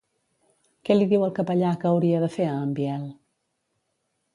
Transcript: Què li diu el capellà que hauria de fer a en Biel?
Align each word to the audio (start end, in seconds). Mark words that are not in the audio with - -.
Què 0.89 0.97
li 0.97 1.05
diu 1.11 1.27
el 1.27 1.35
capellà 1.41 1.75
que 1.85 1.91
hauria 1.93 2.25
de 2.27 2.33
fer 2.39 2.51
a 2.55 2.59
en 2.67 2.77
Biel? 2.83 3.09